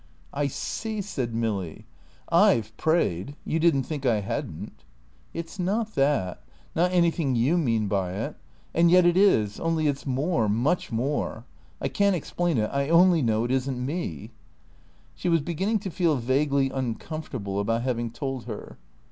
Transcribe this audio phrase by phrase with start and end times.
[0.33, 1.85] "I see," said Milly.
[2.31, 3.35] "I've prayed.
[3.45, 4.83] You didn't think I hadn't."
[5.31, 6.41] "It's not that
[6.75, 8.35] not anything you mean by it.
[8.73, 11.45] And yet it is; only it's more, much more.
[11.79, 12.71] I can't explain it.
[12.73, 14.31] I only know it isn't me."
[15.13, 18.79] She was beginning to feel vaguely uncomfortable about having told her.